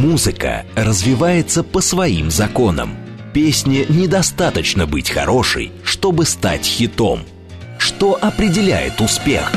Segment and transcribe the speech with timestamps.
[0.00, 2.96] Музыка развивается по своим законам.
[3.34, 7.20] Песне недостаточно быть хорошей, чтобы стать хитом.
[7.78, 9.52] Что определяет успех?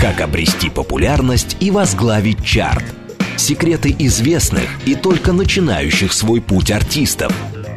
[0.00, 2.84] Как обрести популярность и возглавить чарт?
[3.36, 7.32] Секреты известных и только начинающих свой путь артистов.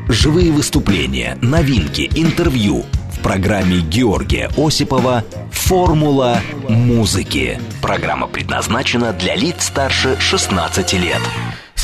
[0.07, 2.83] Живые выступления, новинки, интервью–
[3.20, 6.39] в программе Георгия Осипова «Формула
[6.70, 7.59] музыки».
[7.81, 11.21] Программа предназначена для лиц старше 16 лет.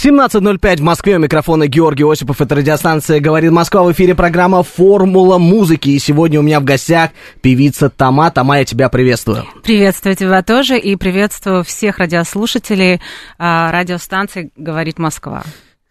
[0.06, 1.16] 17.05 в Москве.
[1.16, 2.40] У микрофона Георгий Осипов.
[2.40, 3.82] Это радиостанция «Говорит Москва».
[3.82, 5.90] В эфире программа «Формула музыки».
[5.90, 7.09] И сегодня у меня в гостях
[7.41, 8.30] певица Тома.
[8.30, 9.46] Тома, я тебя приветствую.
[9.63, 10.77] Приветствую тебя тоже.
[10.77, 13.02] И приветствую всех радиослушателей
[13.40, 15.41] а, радиостанции «Говорит Москва».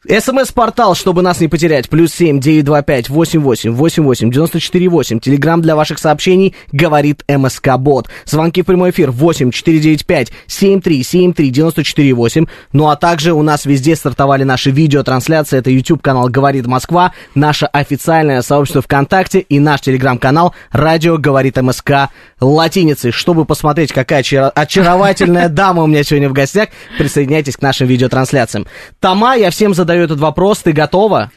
[0.09, 4.61] СМС-портал, чтобы нас не потерять, плюс семь, девять, два, пять, восемь, восемь, восемь, восемь, девяносто
[4.61, 5.19] четыре, восемь.
[5.19, 8.09] Телеграмм для ваших сообщений говорит МСК Бот.
[8.27, 12.47] Звонки в прямой эфир восемь, четыре, девять, пять, семь, три, семь, три, девяносто четыре, восемь.
[12.73, 15.59] Ну а также у нас везде стартовали наши видеотрансляции.
[15.59, 22.11] Это YouTube канал Говорит Москва, наше официальное сообщество ВКонтакте и наш телеграм-канал Радио Говорит МСК
[22.41, 23.11] латиницей.
[23.11, 28.67] Чтобы посмотреть, какая очаровательная дама у меня сегодня в гостях, присоединяйтесь к нашим видеотрансляциям.
[29.01, 30.59] Тома, я всем задаю задаю этот вопрос.
[30.59, 31.31] Ты готова?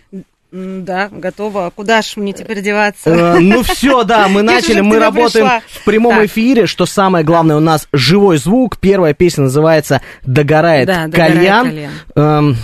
[0.52, 1.72] Да, готова.
[1.76, 3.10] Куда ж мне теперь деваться?
[3.10, 6.66] Э, ну все, да, мы начали, мы работаем в прямом эфире.
[6.66, 8.78] Что самое главное, у нас живой звук.
[8.80, 11.90] Первая песня называется «Догорает кальян».
[12.16, 12.56] Эм,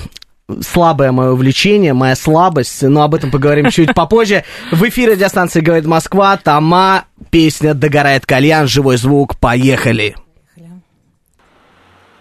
[0.62, 4.46] слабое мое увлечение, моя слабость, но об этом поговорим чуть попозже.
[4.72, 10.16] В эфире радиостанции «Говорит Москва», Тома, песня «Догорает кальян», живой звук, поехали.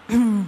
[0.09, 0.45] Поехали.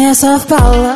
[0.00, 0.94] Не совпало.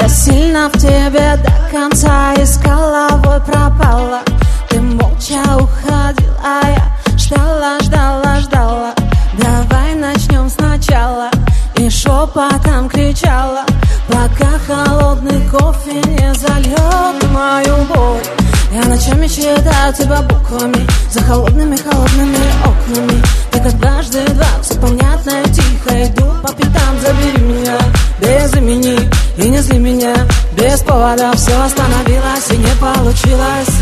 [0.00, 4.20] Я сильно в тебе до конца И с головой пропала.
[4.68, 8.94] Ты молча уходил, а я ждала, ждала, ждала.
[9.36, 11.30] Давай начнем сначала.
[11.74, 13.64] И шепотом кричала.
[14.06, 18.43] Пока холодный кофе не зальет мою боль
[18.74, 23.22] Я ночами читаю тебя буквами За холодными-холодными окнами.
[23.52, 26.04] Ты как дважды два, все понятно и тихо.
[26.06, 27.78] Иду по пятам, забери меня
[28.20, 28.98] без имени
[29.36, 30.12] И не зли меня.
[30.56, 33.78] Без повода Все остановилось и не получилось.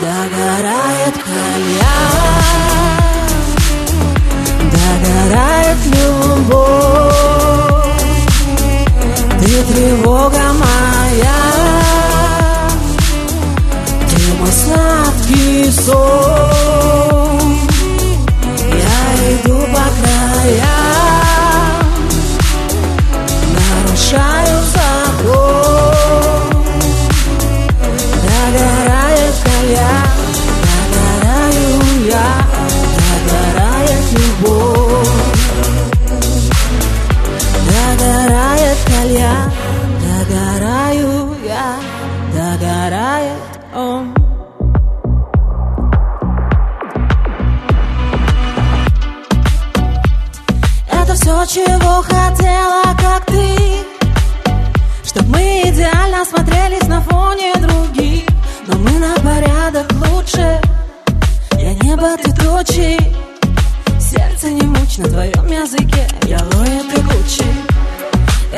[0.00, 2.48] Догорает кальян
[4.72, 6.98] Догорает любовь.
[9.40, 10.47] Ты тревога
[15.72, 17.58] сон
[18.72, 19.00] Я
[19.32, 20.98] иду по краям
[24.08, 25.38] нарушаю закон.
[28.22, 30.10] Догорает кальян,
[30.64, 32.28] догораю я
[32.98, 35.08] Догорает любовь.
[37.66, 39.52] Догорает кальян,
[51.48, 53.56] чего хотела, как ты.
[55.02, 58.24] Чтоб мы идеально смотрелись на фоне других.
[58.66, 60.60] Но мы на порядок лучше.
[61.54, 62.98] Я небо, ты тучи.
[63.98, 66.06] Сердце не мучь на твоем языке.
[66.24, 67.44] Я лоя, ты Гуччи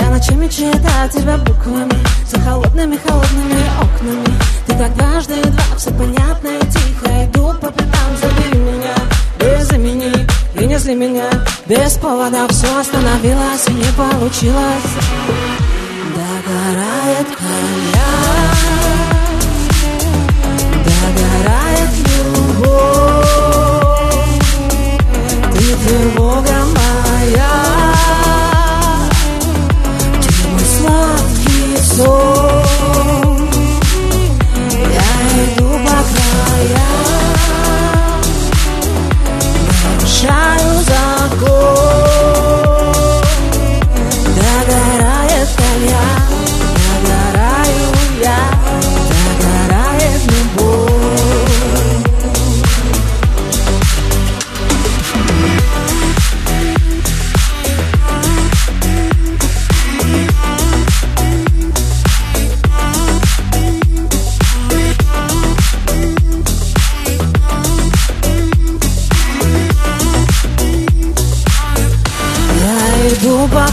[0.01, 1.95] Я ночами читаю тебя буквами.
[2.27, 4.35] За холодными-холодными окнами.
[4.67, 7.25] Ты так дважды два, все понятно и тихо.
[7.25, 8.95] Иду по пятам, забери меня
[9.41, 10.13] Без имени
[10.55, 11.31] и не зли меня.
[11.67, 14.91] Без повода все остановилось и не получилось.
[16.15, 18.51] Догорает кальян
[20.85, 22.91] Догорает любовь.
[25.53, 27.53] Ты тревога моя.
[30.21, 32.40] Ты мой сладкий сон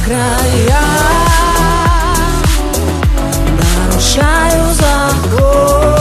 [0.07, 0.81] края.
[3.59, 5.97] Нарушаю закон.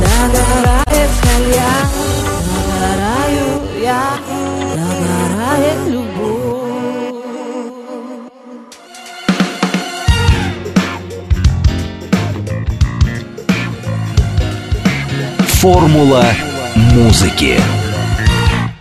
[0.00, 1.76] Догорает колья,
[2.68, 3.48] Догораю
[3.82, 4.04] я.
[4.76, 6.40] Догорает любовь.
[15.60, 16.24] Формула
[16.74, 17.60] музыки.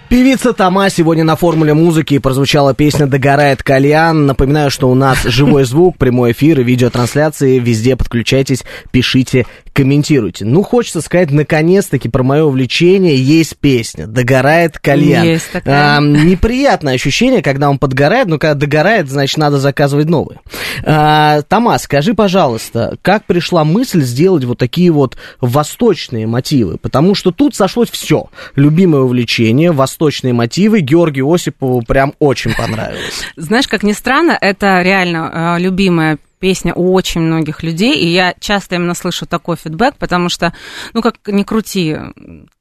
[0.09, 4.25] Певица Тома сегодня на формуле музыки прозвучала песня «Догорает кальян».
[4.25, 7.59] Напоминаю, что у нас живой звук, прямой эфир и видеотрансляции.
[7.59, 10.45] Везде подключайтесь, пишите, комментируйте.
[10.45, 15.23] Ну, хочется сказать, наконец-таки про мое увлечение есть песня «Догорает кальян».
[15.23, 15.97] Есть такая.
[15.97, 20.37] А, неприятное ощущение, когда он подгорает, но когда догорает, значит, надо заказывать новый.
[20.83, 26.77] А, Тома, скажи, пожалуйста, как пришла мысль сделать вот такие вот восточные мотивы?
[26.77, 28.25] Потому что тут сошлось все.
[28.55, 30.79] Любимое увлечение, восточные мотивы.
[30.79, 33.21] Георгию Осипову прям очень понравилось.
[33.35, 38.33] Знаешь, как ни странно, это реально э, любимая песня у очень многих людей, и я
[38.39, 40.53] часто именно слышу такой фидбэк, потому что,
[40.93, 41.97] ну, как ни крути,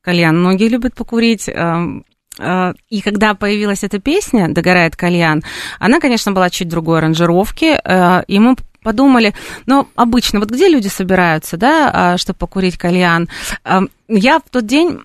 [0.01, 2.05] кальян многие любят покурить, эм,
[2.41, 5.45] э, и когда появилась эта песня «Догорает кальян»,
[5.79, 9.33] она, конечно, была чуть другой аранжировки, э, и мы подумали,
[9.67, 13.29] ну, обычно, вот где люди собираются, да, чтобы покурить кальян?
[13.65, 15.01] Эм, Я в тот день,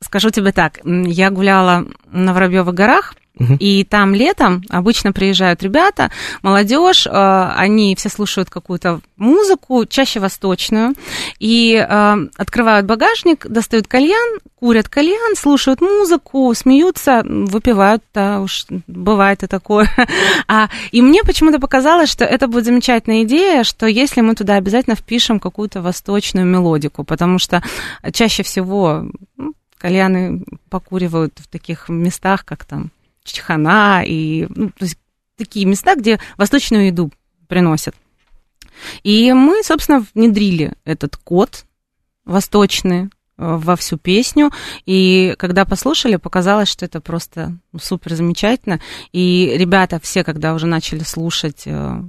[0.00, 3.14] скажу тебе так, я гуляла на Воробьевых горах,
[3.60, 6.10] и там летом обычно приезжают ребята,
[6.42, 10.94] молодежь, э, они все слушают какую-то музыку, чаще восточную,
[11.38, 19.42] и э, открывают багажник, достают кальян, курят кальян, слушают музыку, смеются, выпивают, да, уж бывает
[19.42, 19.88] и такое.
[20.50, 24.96] А, и мне почему-то показалось, что это будет замечательная идея, что если мы туда обязательно
[24.96, 27.62] впишем какую-то восточную мелодику, потому что
[28.12, 29.04] чаще всего
[29.36, 32.90] ну, кальяны покуривают в таких местах, как там
[33.24, 34.98] Чехана и ну, то есть
[35.36, 37.12] такие места, где восточную еду
[37.46, 37.94] приносят.
[39.02, 41.64] И мы, собственно, внедрили этот код
[42.24, 44.52] восточный э, во всю песню,
[44.86, 48.80] и когда послушали, показалось, что это просто супер замечательно.
[49.12, 52.02] И ребята все, когда уже начали слушать э,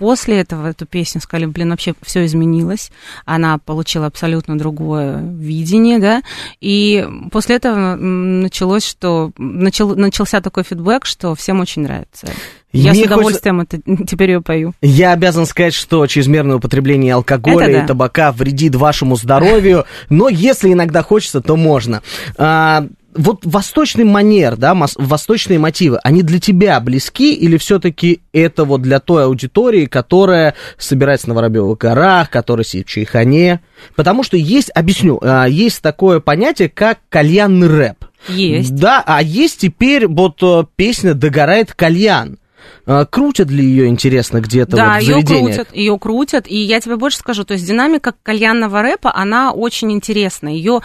[0.00, 2.90] после этого эту песню, сказали, блин, вообще все изменилось,
[3.26, 6.22] она получила абсолютно другое видение, да,
[6.58, 12.28] и после этого началось, что начал, начался такой фидбэк, что всем очень нравится.
[12.72, 14.72] Я Мне с удовольствием это теперь ее пою.
[14.80, 17.86] Я обязан сказать, что чрезмерное употребление алкоголя Это и да.
[17.88, 22.00] табака вредит вашему здоровью, но если иногда хочется, то можно.
[22.38, 28.82] А, вот восточный манер, да, восточные мотивы, они для тебя близки или все-таки это вот
[28.82, 33.60] для той аудитории, которая собирается на Воробьевых горах, которая сидит в Чайхане?
[33.96, 38.04] Потому что есть, объясню, а, есть такое понятие, как кальянный рэп.
[38.28, 38.74] Есть.
[38.74, 42.38] Да, а есть теперь вот э, песня «Догорает кальян».
[42.86, 45.56] А, Крутят ли ее, интересно, где-то Да, вот в ее заведениях?
[45.56, 46.44] крутят, ее крутят.
[46.46, 50.48] И я тебе больше скажу, то есть динамика кальянного рэпа, она очень интересна.
[50.48, 50.80] Ее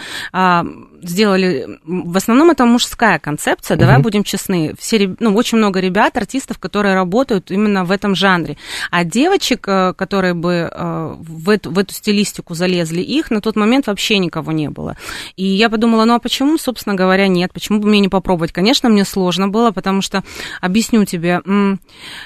[1.09, 4.73] сделали, в основном это мужская концепция, давай будем честны.
[4.79, 8.57] Все, ну, очень много ребят, артистов, которые работают именно в этом жанре.
[8.91, 13.55] А девочек, э, которые бы э, в эту, в эту стилистику залезли, их на тот
[13.55, 14.97] момент вообще никого не было.
[15.35, 17.53] И я подумала, ну а почему, собственно говоря, нет?
[17.53, 18.51] Почему бы мне не попробовать?
[18.51, 20.23] Конечно, мне сложно было, потому что,
[20.61, 21.41] объясню тебе,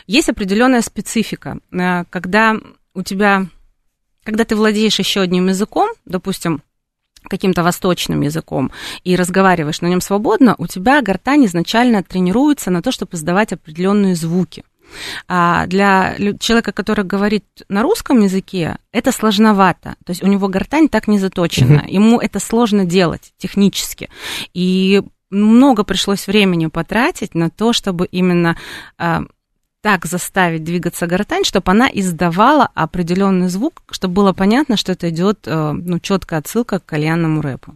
[0.07, 2.55] есть определенная специфика, э, когда
[2.93, 3.45] у тебя,
[4.23, 6.61] когда ты владеешь еще одним языком, допустим,
[7.23, 8.71] каким-то восточным языком
[9.03, 14.15] и разговариваешь на нем свободно, у тебя гортань изначально тренируется на то, чтобы издавать определенные
[14.15, 14.63] звуки.
[15.27, 19.95] А для человека, который говорит на русском языке, это сложновато.
[20.05, 21.85] То есть у него гортань так не заточена.
[21.87, 24.09] Ему это сложно делать технически.
[24.53, 28.57] И много пришлось времени потратить на то, чтобы именно
[28.97, 29.23] а,
[29.81, 35.39] так заставить двигаться гортань, чтобы она издавала определенный звук, чтобы было понятно, что это идет
[35.45, 37.75] э, ну, четкая отсылка к кальянному рэпу.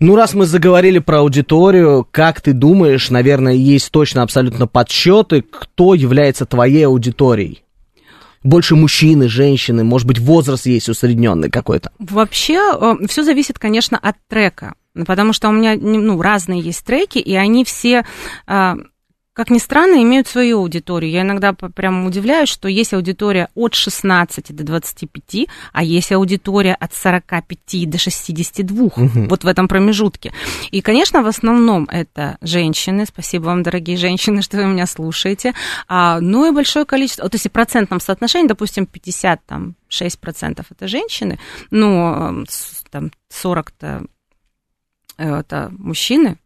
[0.00, 5.94] Ну, раз мы заговорили про аудиторию, как ты думаешь, наверное, есть точно абсолютно подсчеты, кто
[5.94, 7.64] является твоей аудиторией?
[8.42, 11.90] Больше мужчины, женщины, может быть, возраст есть усредненный какой-то.
[11.98, 14.74] Вообще, все зависит, конечно, от трека.
[15.06, 18.04] Потому что у меня ну, разные есть треки, и они все,
[18.46, 18.76] а,
[19.34, 21.10] как ни странно, имеют свою аудиторию.
[21.10, 26.94] Я иногда прям удивляюсь, что есть аудитория от 16 до 25, а есть аудитория от
[26.94, 28.90] 45 до 62,
[29.28, 30.32] вот в этом промежутке.
[30.70, 33.06] И, конечно, в основном это женщины.
[33.06, 35.52] Спасибо вам, дорогие женщины, что вы меня слушаете.
[35.88, 40.86] А, ну и большое количество, вот если в процентном соотношении, допустим, 50, там, 6% это
[40.88, 41.40] женщины,
[41.72, 44.04] ну, э, с- там, 40-то
[45.18, 46.38] э, это мужчины,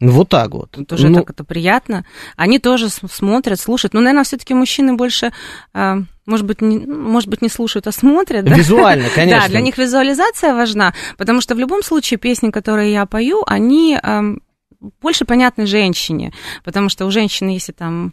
[0.00, 0.76] вот так вот.
[0.86, 2.04] тоже Ну, так это приятно.
[2.36, 3.94] Они тоже смотрят, слушают.
[3.94, 5.32] Ну, наверное, все-таки мужчины больше,
[5.74, 8.44] э, может быть, не, может быть, не слушают, а смотрят.
[8.44, 8.54] Да?
[8.54, 9.42] Визуально, конечно.
[9.42, 13.98] Да, для них визуализация важна, потому что в любом случае песни, которые я пою, они
[15.00, 16.32] больше понятны женщине,
[16.64, 18.12] потому что у женщины, если там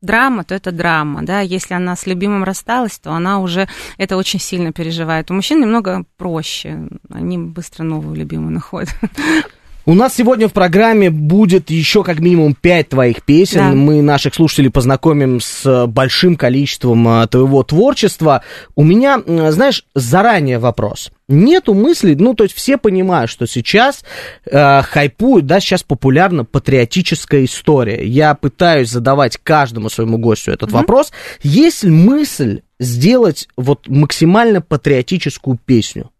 [0.00, 4.38] драма, то это драма, да, если она с любимым рассталась, то она уже это очень
[4.38, 5.30] сильно переживает.
[5.30, 8.94] У мужчин немного проще, они быстро новую любимую находят.
[9.88, 13.60] У нас сегодня в программе будет еще как минимум пять твоих песен.
[13.60, 13.68] Да.
[13.70, 18.42] Мы наших слушателей познакомим с большим количеством а, твоего творчества.
[18.76, 21.10] У меня, знаешь, заранее вопрос.
[21.26, 24.04] Нету мыслей, ну, то есть все понимают, что сейчас
[24.44, 28.06] э, хайпует, да, сейчас популярна патриотическая история.
[28.06, 31.12] Я пытаюсь задавать каждому своему гостю этот вопрос.
[31.42, 36.10] Есть ли мысль сделать вот максимально патриотическую песню?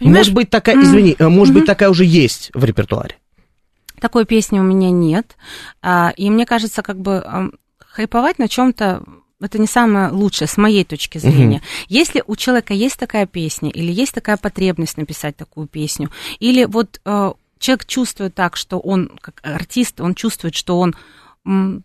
[0.00, 3.16] Понимаешь, Может быть, такая, извини, э, может быть, такая уже есть в репертуаре.
[4.00, 5.36] Такой песни у меня нет.
[5.82, 7.22] А, И мне кажется, как бы
[7.78, 9.04] хайповать на чем-то
[9.40, 11.62] это не самое лучшее с моей точки зрения.
[11.88, 17.00] Если у человека есть такая песня, или есть такая потребность написать такую песню, или вот
[17.04, 20.94] э, человек чувствует так, что он, как артист, он чувствует, что он
[21.46, 21.84] м,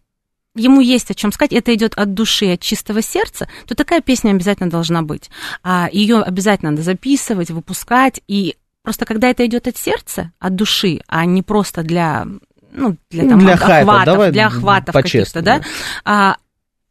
[0.55, 4.31] ему есть о чем сказать, это идет от души, от чистого сердца, то такая песня
[4.31, 5.29] обязательно должна быть.
[5.63, 8.21] А ее обязательно надо записывать, выпускать.
[8.27, 12.25] И просто когда это идет от сердца, от души, а не просто для
[12.71, 15.62] ну, для, там, для ох- хайпа, охватов, давай для охватов каких-то, да,
[16.03, 16.35] а,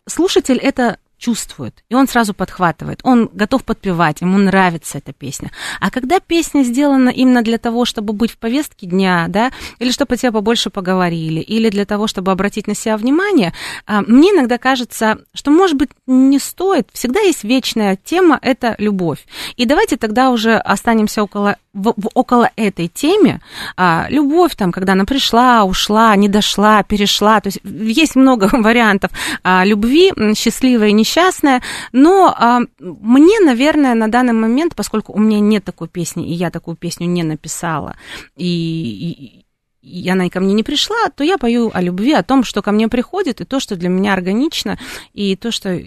[0.06, 5.50] слушатель это чувствует, и он сразу подхватывает, он готов подпевать, ему нравится эта песня.
[5.80, 10.14] А когда песня сделана именно для того, чтобы быть в повестке дня, да, или чтобы
[10.14, 13.54] о тебе побольше поговорили, или для того, чтобы обратить на себя внимание,
[13.86, 19.24] а, мне иногда кажется, что, может быть, не стоит, всегда есть вечная тема, это любовь.
[19.56, 23.40] И давайте тогда уже останемся около, в- в- около этой теме.
[23.76, 29.10] А, любовь там, когда она пришла, ушла, не дошла, перешла, то есть есть много вариантов
[29.42, 35.18] а, любви, м, счастливая и несчастная, но а, мне, наверное, на данный момент, поскольку у
[35.18, 37.96] меня нет такой песни, и я такую песню не написала,
[38.36, 39.44] и, и-
[39.82, 42.62] и она и ко мне не пришла, то я пою о любви, о том, что
[42.62, 44.78] ко мне приходит, и то, что для меня органично,
[45.12, 45.78] и то, что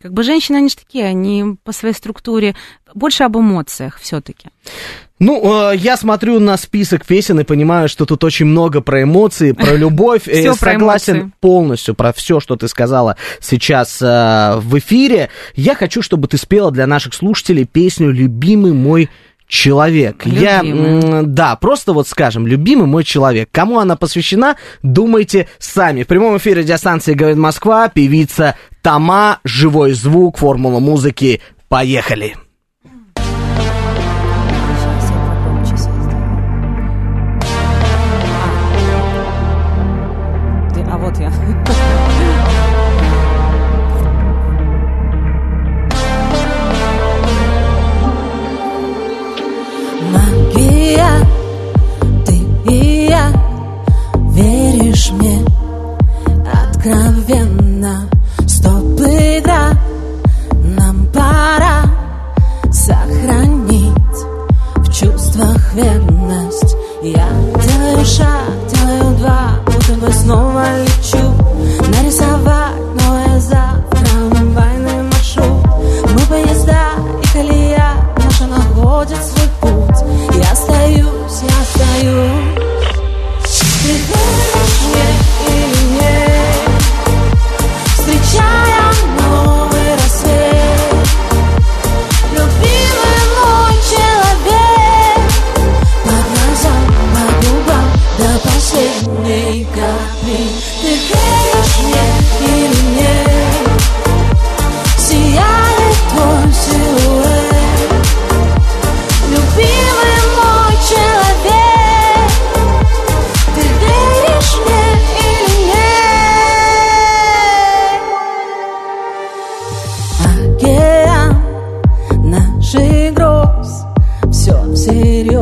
[0.00, 2.54] как бы женщины, они же такие, они по своей структуре
[2.94, 4.48] больше об эмоциях все-таки.
[5.18, 9.52] Ну, э, я смотрю на список песен и понимаю, что тут очень много про эмоции,
[9.52, 10.26] про любовь.
[10.26, 11.32] Э, про Согласен эмоции.
[11.40, 15.30] полностью про все, что ты сказала сейчас э, в эфире.
[15.54, 19.08] Я хочу, чтобы ты спела для наших слушателей песню «Любимый мой
[19.52, 20.24] человек».
[20.24, 21.02] Я, Любимый.
[21.02, 23.50] м, да, просто вот скажем, «Любимый мой человек».
[23.52, 26.04] Кому она посвящена, думайте сами.
[26.04, 31.42] В прямом эфире радиостанции «Говорит Москва» певица Тома, «Живой звук», «Формула музыки».
[31.68, 32.34] Поехали!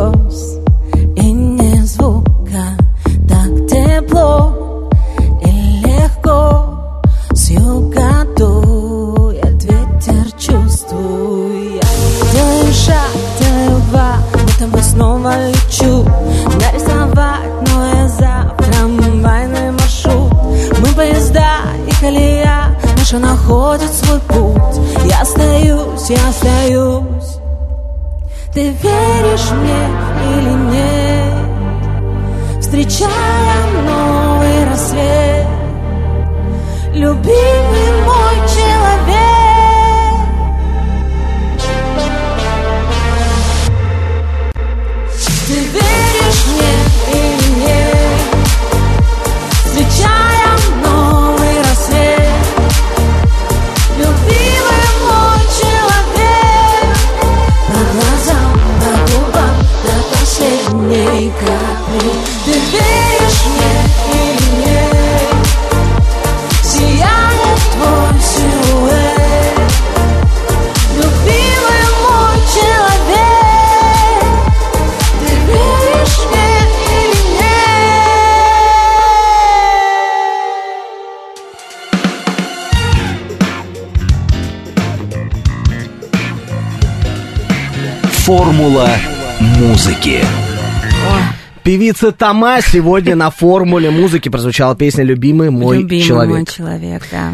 [0.01, 0.50] lost
[37.31, 37.70] Любимый
[88.31, 88.89] Формула
[89.59, 90.21] музыки.
[91.65, 96.37] Певица Тома сегодня на формуле музыки прозвучала песня «Любимый мой Любимый человек».
[96.37, 97.33] мой человек, да.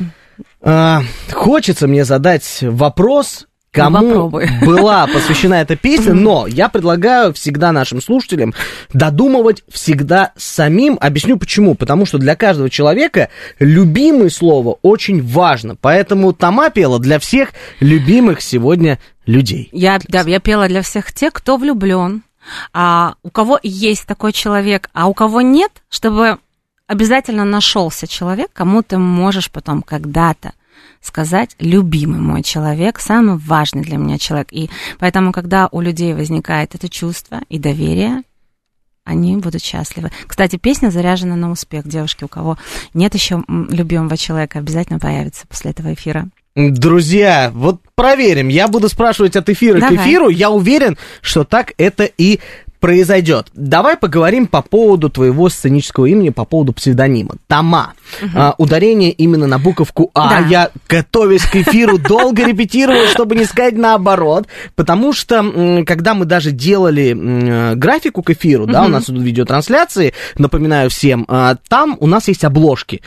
[0.63, 4.31] А, хочется мне задать вопрос, кому Ну,
[4.67, 8.55] была посвящена эта песня, но я предлагаю всегда нашим слушателям
[8.95, 10.97] додумывать всегда самим.
[10.99, 11.75] Объясню почему.
[11.75, 15.77] Потому что для каждого человека любимое слово очень важно.
[15.77, 17.51] Поэтому Тома пела для всех
[17.81, 19.69] любимых сегодня людей.
[19.73, 22.23] Я, да, я пела для всех тех, кто влюблен,
[22.73, 26.39] а у кого есть такой человек, а у кого нет, чтобы
[26.87, 30.53] обязательно нашелся человек, кому ты можешь потом когда-то
[31.01, 34.49] сказать, любимый мой человек, самый важный для меня человек.
[34.51, 38.23] И поэтому, когда у людей возникает это чувство и доверие,
[39.05, 40.11] они будут счастливы.
[40.27, 41.87] Кстати, песня заряжена на успех.
[41.87, 42.59] Девушки, у кого
[42.93, 46.29] нет еще любимого человека, обязательно появится после этого эфира.
[46.57, 48.49] Друзья, вот проверим.
[48.49, 49.99] Я буду спрашивать от эфира Давай.
[49.99, 50.31] к эфиру.
[50.31, 52.41] Я уверен, что так это и
[52.81, 53.49] произойдет.
[53.55, 57.37] Давай поговорим по поводу твоего сценического имени, по поводу псевдонима.
[57.47, 57.95] Тома.
[58.35, 60.41] А, ударение именно на буковку А.
[60.41, 60.47] Да.
[60.47, 64.47] Я, готовясь к эфиру, долго репетировал, чтобы не сказать наоборот.
[64.75, 70.15] Потому что, когда мы даже делали э, графику к эфиру, да, у нас идут видеотрансляции,
[70.39, 73.03] напоминаю всем, а, там у нас есть обложки.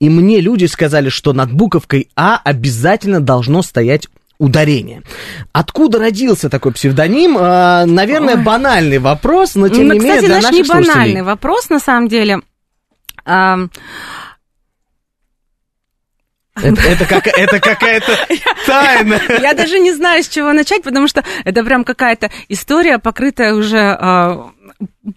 [0.00, 4.08] И мне люди сказали, что над буковкой А обязательно должно стоять
[4.44, 5.02] ударение.
[5.52, 7.36] Откуда родился такой псевдоним?
[7.38, 10.92] А, наверное, банальный вопрос, но тем Ну, не менее Кстати, для наш наших не банальный
[10.92, 11.22] слушателей.
[11.22, 12.40] вопрос, на самом деле.
[13.24, 13.70] Ам,
[16.62, 18.16] Это, это как- это какая-то
[18.66, 19.20] тайна.
[19.42, 23.78] Я даже не знаю, с чего начать, потому что это прям какая-то история, покрытая уже
[23.80, 24.52] а,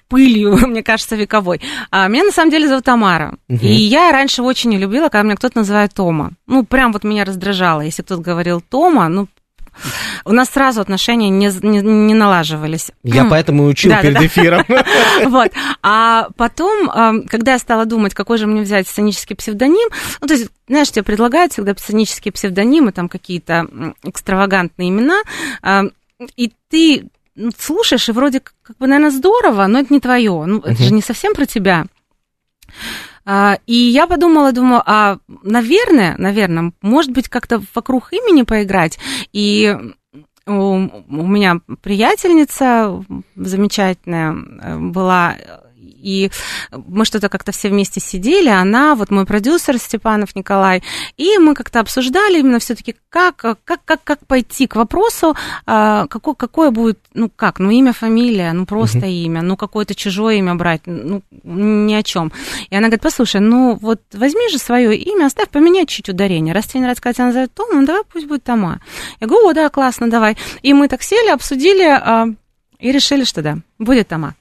[0.08, 1.62] пылью, мне кажется, вековой.
[1.92, 3.36] А, меня на самом деле зовут Тамара.
[3.48, 6.32] И я раньше очень не любила, когда меня кто-то называет Тома.
[6.48, 7.82] Ну, прям вот меня раздражало.
[7.82, 9.28] Если кто-то говорил Тома, ну,
[10.26, 12.92] у нас сразу отношения не, не, не налаживались.
[13.04, 14.26] Я поэтому и учил Да, перед да.
[14.26, 14.66] эфиром.
[15.26, 15.52] Вот.
[15.84, 19.90] А потом, когда я стала думать, какой же мне взять сценический псевдоним,
[20.22, 23.68] ну, то есть, знаешь, тебе предлагают всегда сценические псевдонимы, там какие-то
[24.04, 25.22] экстравагантные имена,
[26.36, 27.08] и ты
[27.58, 30.94] слушаешь, и вроде как, как бы, наверное, здорово, но это не твое, ну, это же
[30.94, 31.86] не совсем про тебя.
[33.26, 38.98] А, И я подумала, думаю, а, наверное, наверное, может быть, как-то вокруг имени поиграть.
[39.34, 39.76] И
[40.46, 43.04] у, у меня приятельница
[43.36, 45.36] замечательная э, была,
[46.02, 46.32] и
[46.72, 50.84] мы что-то как-то все вместе сидели, она, вот мой продюсер Степанов Николай,
[51.18, 56.36] и мы как-то обсуждали именно все-таки, как, как, как, как пойти к вопросу, а, какое,
[56.36, 60.82] какое будет, ну как, ну имя, фамилия, ну просто имя, ну какое-то чужое имя брать,
[60.86, 62.32] ну ни о чем.
[62.70, 66.54] И она говорит, послушай, ну вот возьми же свое имя, оставь, поменяй чуть ударение.
[66.54, 68.82] Раз тебе не нравится, когда тебя называют Том, ну давай пусть будет Тома.
[69.20, 70.38] Я говорю, о, да, классно, давай.
[70.62, 72.28] И мы так сели, обсудили а,
[72.80, 74.36] и решили, что да, будет Тома.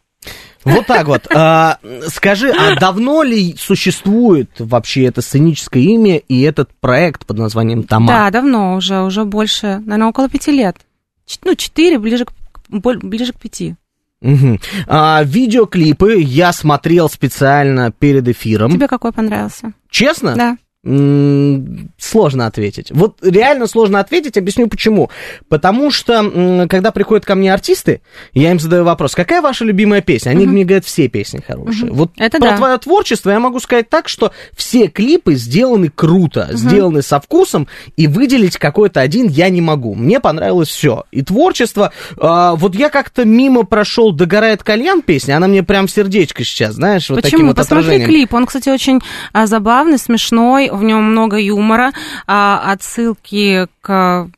[0.66, 1.26] Вот так вот.
[1.34, 7.84] А, скажи, а давно ли существует вообще это сценическое имя и этот проект под названием
[7.84, 8.08] Тома?
[8.08, 10.76] Да, давно уже, уже больше, наверное, около пяти лет.
[11.24, 12.32] Ч- Ну, четыре, ближе к,
[12.68, 13.76] ближе к пяти.
[14.20, 14.58] Мгм.
[14.88, 18.72] А, видеоклипы я смотрел специально перед эфиром.
[18.72, 19.72] Тебе какой понравился?
[19.90, 20.34] Честно?
[20.34, 20.56] Да.
[20.86, 22.92] Сложно ответить.
[22.92, 25.10] Вот реально сложно ответить, объясню почему.
[25.48, 30.30] Потому что, когда приходят ко мне артисты, я им задаю вопрос, какая ваша любимая песня?
[30.30, 31.90] Они мне говорят, все песни хорошие.
[31.90, 32.56] Вот Это про да.
[32.56, 38.06] твое творчество я могу сказать так, что все клипы сделаны круто, сделаны со вкусом, и
[38.06, 39.94] выделить какой-то один я не могу.
[39.94, 41.04] Мне понравилось все.
[41.10, 41.92] И творчество.
[42.20, 46.74] а, вот я как-то мимо прошел «Догорает кальян» песня, она мне прям в сердечко сейчас,
[46.74, 47.48] знаешь, вот таким Почему?
[47.48, 48.08] вот Посмотри отражением.
[48.08, 48.34] клип.
[48.34, 49.00] Он, кстати, очень
[49.32, 51.92] а, забавный, смешной, в нем много юмора,
[52.26, 54.28] а, отсылки к,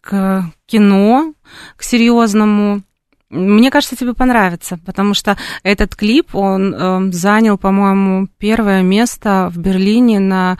[0.00, 1.34] к кино,
[1.76, 2.82] к серьезному.
[3.30, 9.58] Мне кажется, тебе понравится, потому что этот клип, он э, занял, по-моему, первое место в
[9.58, 10.56] Берлине на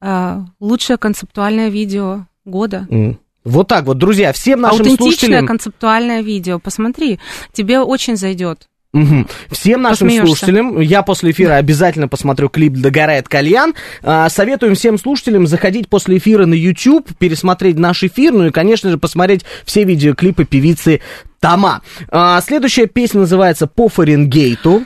[0.00, 2.86] э, лучшее концептуальное видео года.
[2.90, 3.18] М.
[3.44, 5.46] Вот так вот, друзья, всем нашим Аутентичное слушателям...
[5.46, 6.58] концептуальное видео.
[6.58, 7.18] Посмотри,
[7.52, 8.68] тебе очень зайдет.
[8.92, 9.26] Мгм.
[9.50, 10.26] Всем нашим Посмеешься.
[10.26, 13.74] слушателям, я после эфира обязательно посмотрю клип «Догорает кальян».
[14.02, 18.90] А, советуем всем слушателям заходить после эфира на YouTube, пересмотреть наш эфир, ну и, конечно
[18.90, 21.00] же, посмотреть все видеоклипы певицы
[21.40, 21.80] Тома.
[22.10, 24.84] А, следующая песня называется «По Фаренгейту».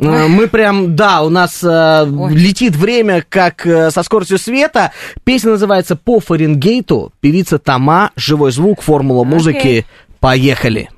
[0.00, 2.32] А, Мы прям, да, у нас а, Ой.
[2.34, 4.92] летит время, как э, со скоростью света.
[5.24, 7.12] Песня называется «По Фаренгейту».
[7.20, 9.58] Певица Тома, живой звук, формула музыки.
[9.58, 9.86] Окей.
[10.20, 10.88] Поехали.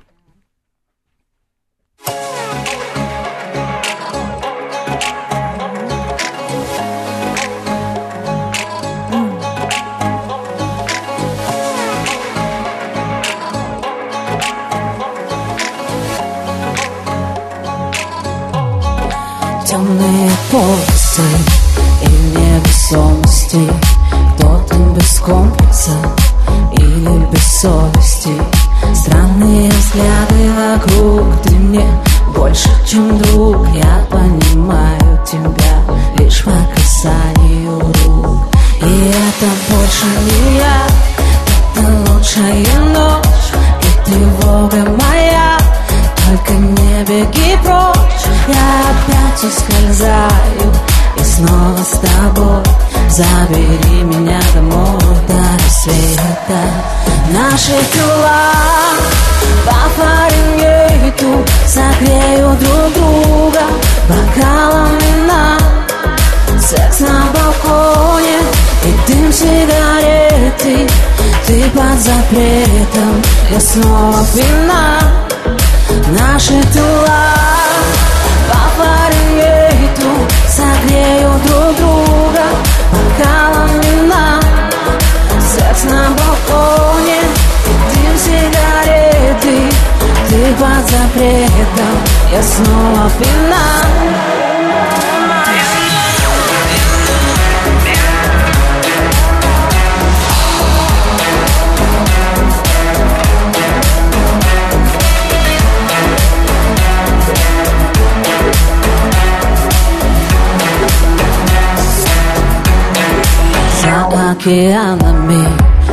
[114.45, 115.47] Океанами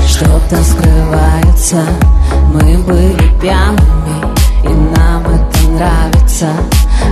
[0.06, 1.82] что-то скрывается.
[2.52, 4.34] Мы были пьяными,
[4.64, 6.48] и нам это нравится.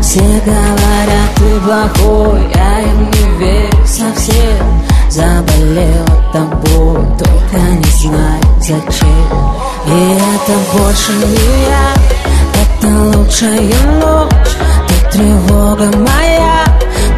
[0.02, 4.82] Все говорят, ты плохой, а я не верю совсем.
[5.08, 9.30] Заболела тобой, только не знаю зачем.
[9.86, 11.94] И это больше не я,
[12.62, 13.60] это лучшая
[13.98, 14.56] ночь
[14.88, 16.64] Ты тревога моя,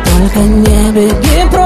[0.04, 1.61] только не беги прочь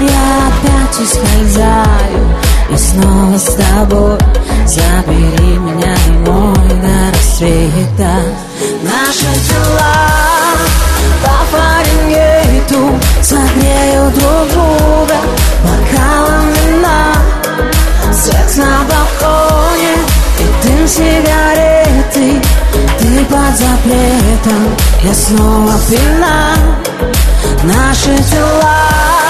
[0.00, 2.36] Я опять ускользаю
[2.70, 4.18] и снова с тобой.
[4.66, 8.20] Забери меня домой до рассвета
[8.82, 9.96] Наши тела
[11.24, 15.16] по Фаренгейту Согреют друг друга.
[15.64, 17.14] Бокалом вина
[18.12, 19.94] Секс на балконе
[20.38, 22.42] и дым сигареты.
[22.98, 26.54] Ты под запретом, я снова пьяна.
[27.64, 29.27] Наши тела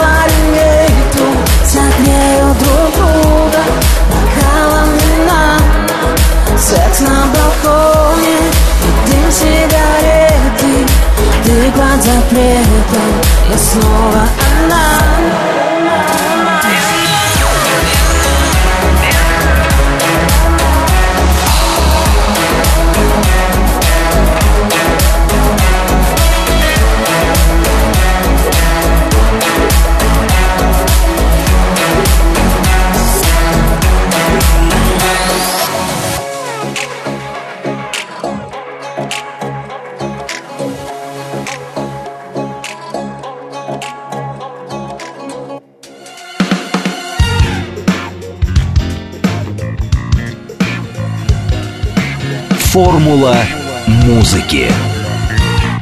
[0.00, 1.26] по Фаренгейту
[1.64, 3.10] Согреют друг друга
[6.56, 8.36] Секс на балконе
[9.06, 10.86] и сигареты.
[11.42, 13.12] Ты под запретом,
[13.50, 14.28] я снова
[14.62, 15.49] одна
[53.20, 53.44] Формула
[54.06, 54.68] музыки.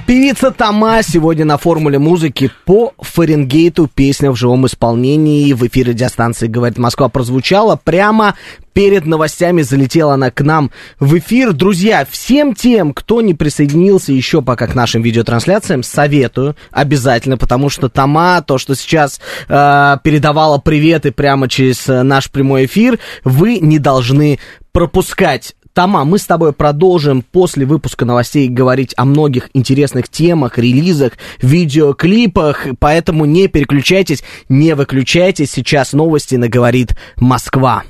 [0.09, 3.89] Певица Тома сегодня на формуле музыки по Фаренгейту.
[3.95, 8.35] Песня в живом исполнении в эфире радиостанции «Говорит Москва» прозвучала прямо
[8.73, 9.63] перед новостями.
[9.63, 11.53] Залетела она к нам в эфир.
[11.53, 17.89] Друзья, всем тем, кто не присоединился еще пока к нашим видеотрансляциям, советую обязательно, потому что
[17.89, 24.41] Тома, то, что сейчас э, передавала приветы прямо через наш прямой эфир, вы не должны
[24.73, 25.55] пропускать.
[25.79, 32.67] Тома, мы с тобой продолжим после выпуска новостей говорить о многих интересных темах, релизах, видеоклипах,
[32.81, 35.53] поэтому не переключайтесь, не выключайтесь.
[35.53, 37.85] Сейчас новости на «Говорит Москва».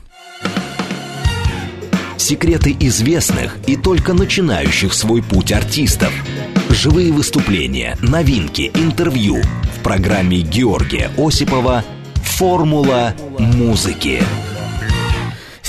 [2.19, 6.13] Секреты известных и только начинающих свой путь артистов.
[6.69, 9.41] Живые выступления, новинки, интервью.
[9.79, 11.83] В программе Георгия Осипова
[12.17, 14.21] «Формула музыки».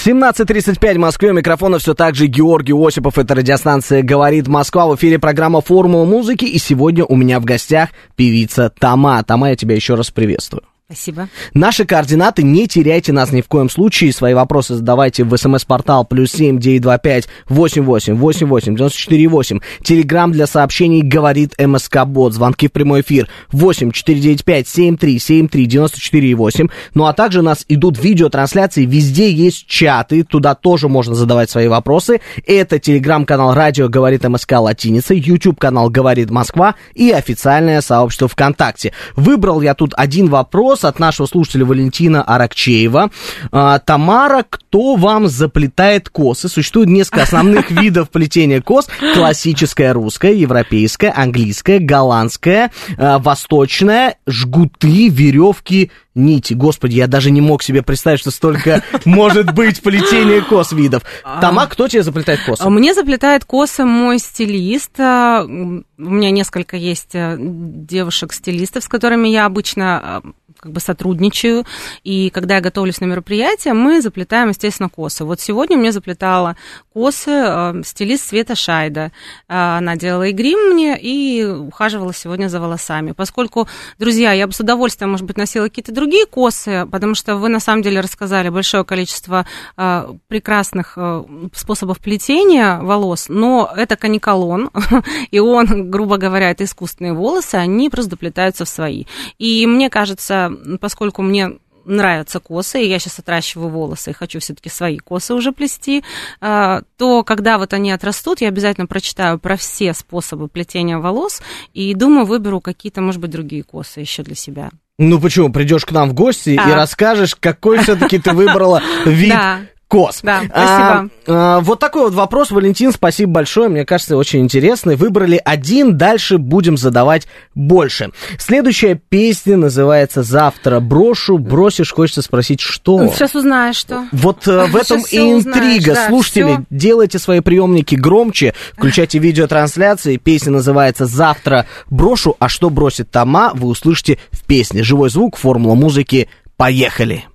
[0.05, 1.33] 17.35 в Москве.
[1.33, 3.17] Микрофона все так же Георгий Осипов.
[3.17, 4.87] Это радиостанция «Говорит Москва».
[4.87, 6.45] В эфире программа «Формула музыки».
[6.45, 9.21] И сегодня у меня в гостях певица Тома.
[9.23, 10.63] Тома, я тебя еще раз приветствую.
[10.91, 11.29] Спасибо.
[11.53, 14.11] Наши координаты, не теряйте нас ни в коем случае.
[14.11, 18.97] Свои вопросы задавайте в смс-портал плюс семь девять два пять восемь восемь восемь восемь девяносто
[18.97, 19.59] четыре восемь.
[19.83, 22.33] Телеграмм для сообщений говорит МСК Бот.
[22.33, 26.69] Звонки в прямой эфир восемь четыре девять пять семь три семь три девяносто четыре восемь.
[26.95, 31.67] Ну а также у нас идут видеотрансляции, везде есть чаты, туда тоже можно задавать свои
[31.67, 32.19] вопросы.
[32.47, 38.91] Это телеграм-канал Радио говорит МСК латиницей, YouTube канал говорит Москва и официальное сообщество ВКонтакте.
[39.15, 43.11] Выбрал я тут один вопрос от нашего слушателя Валентина Аракчеева.
[43.51, 46.49] А, Тамара, кто вам заплетает косы?
[46.49, 48.87] Существует несколько основных видов плетения кос.
[49.13, 56.53] Классическая русская, европейская, английская, голландская, а, восточная, жгуты, веревки, нити.
[56.53, 61.03] Господи, я даже не мог себе представить, что столько может быть плетения кос видов.
[61.41, 62.61] Тома, кто тебе заплетает косы?
[62.61, 64.99] А Мне заплетает косы мой стилист.
[64.99, 65.49] А, У
[65.97, 70.21] меня несколько есть э, девушек-стилистов, с которыми я обычно а,
[70.59, 71.65] как бы сотрудничаю.
[72.03, 75.23] И когда я готовлюсь на мероприятие, мы заплетаем, естественно, косы.
[75.23, 76.55] Вот сегодня мне заплетала
[76.93, 79.11] косы э, стилист Света Шайда.
[79.47, 83.13] Э, Она делала и грим мне, и ухаживала сегодня за волосами.
[83.13, 83.67] Поскольку,
[83.97, 87.59] друзья, я бы с удовольствием, может быть, носила какие-то другие косы, потому что вы, на
[87.59, 89.45] самом деле, рассказали большое количество
[89.77, 94.69] э, прекрасных э, способов плетения волос, но это каниколон,
[95.31, 99.05] и он, грубо говоря, это искусственные волосы, они просто доплетаются в свои.
[99.37, 100.48] И мне кажется,
[100.79, 101.51] поскольку мне
[101.85, 106.03] нравятся косы, и я сейчас отращиваю волосы и хочу все-таки свои косы уже плести,
[106.39, 111.41] а, то когда вот они отрастут, я обязательно прочитаю про все способы плетения волос
[111.73, 114.69] и думаю, выберу какие-то, может быть, другие косы еще для себя.
[114.97, 115.51] Ну почему?
[115.51, 116.75] Придешь к нам в гости и А.
[116.75, 119.59] расскажешь, какой все-таки ты выбрала вид Да.
[119.89, 120.19] Кос.
[120.23, 121.09] Да, А, спасибо.
[121.27, 124.95] а, вот такой вот вопрос, Валентин, спасибо большое, мне кажется, очень интересный.
[124.95, 128.11] Выбрали один, дальше будем задавать больше.
[128.37, 131.39] Следующая песня называется «Завтра брошу».
[131.39, 133.07] Бросишь, хочется спросить, что?
[133.09, 134.05] Сейчас узнаешь, что.
[134.11, 135.95] Вот э, в этом и узнаешь, интрига.
[135.95, 136.65] да, Слушатели, всё.
[136.69, 140.17] делайте свои приемники громче, включайте видеотрансляции.
[140.17, 144.83] Песня называется «Завтра брошу», а что бросит Тома, вы услышите в песне.
[144.83, 146.29] Живой звук, формула музыки.
[146.57, 147.25] Поехали!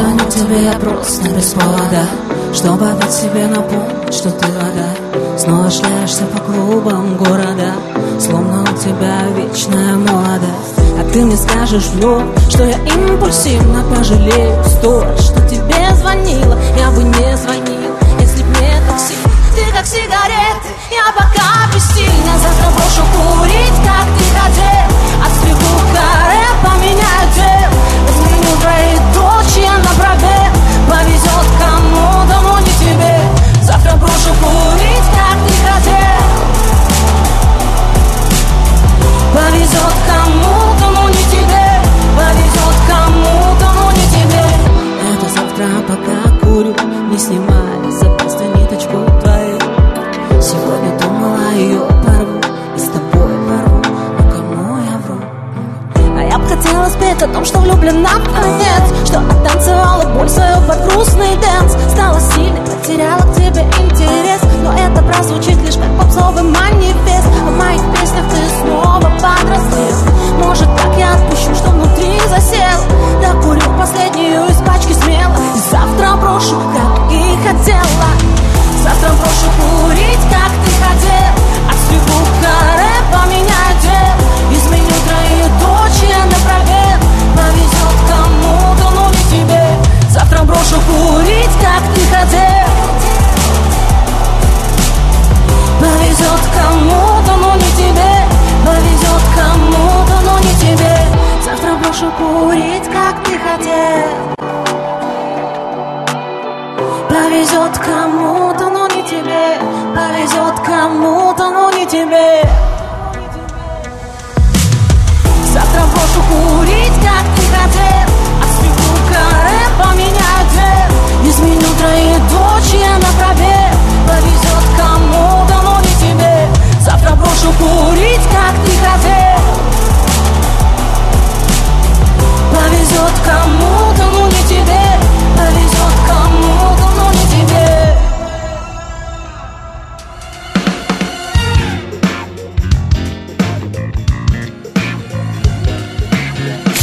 [0.00, 2.06] Позвоню тебе я просто без повода.
[2.54, 5.38] Чтобы опять себе напомнить, что ты вода.
[5.38, 7.74] Снова шляешься по клубам города.
[8.18, 10.78] Словно у тебя вечная молодость.
[10.98, 14.64] А ты мне скажешь вновь, что я импульсивно пожалею.
[14.64, 19.14] Стоит, что тебе звонила, я бы не звонил Если б не такси,
[19.54, 25.09] ты как сигареты Я пока стиля, завтра брошу курить, как ты хотел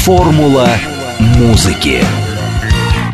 [0.07, 0.69] Формула
[1.19, 2.01] музыки.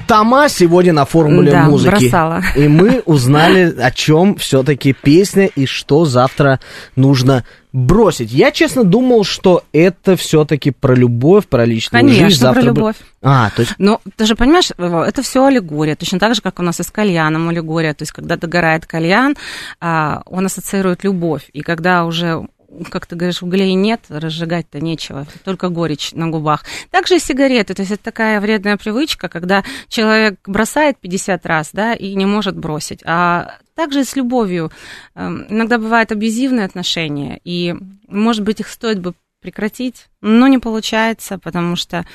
[0.08, 1.90] Тома сегодня на формуле Да, музыки.
[1.90, 2.44] бросала.
[2.56, 6.60] И мы узнали, о чем все-таки песня и что завтра
[6.96, 8.32] нужно бросить.
[8.32, 12.40] Я, честно, думал, что это все-таки про любовь, про личную Конечно, жизнь.
[12.40, 12.96] Завтра про любовь.
[13.24, 15.96] А, то есть Ну, ты же понимаешь, это все аллегория.
[15.96, 17.96] Точно так же, как у нас и с кальяном аллегория.
[17.96, 19.36] То есть, когда догорает кальян,
[19.82, 21.50] а, он ассоциирует любовь.
[21.54, 22.46] И когда уже
[22.90, 26.64] как ты говоришь, углей нет, разжигать-то нечего, только горечь на губах.
[26.92, 31.94] Также и сигареты, то есть это такая вредная привычка, когда человек бросает 50 раз, да,
[31.94, 33.02] и не может бросить.
[33.06, 34.72] А также с любовью.
[35.16, 37.76] Эм, Иногда бывают абьюзивные отношения, и,
[38.08, 42.06] может быть, их стоит бы прекратить, но не получается, потому что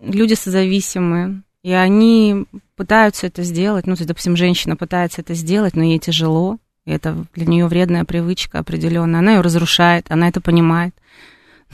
[0.00, 3.86] люди созависимы, и они пытаются это сделать.
[3.86, 6.58] Ну, то есть, допустим, женщина пытается это сделать, но ей тяжело.
[6.86, 9.20] Это для нее вредная привычка определенная.
[9.20, 10.94] Она ее разрушает, она это понимает,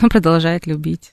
[0.01, 1.13] но продолжает любить.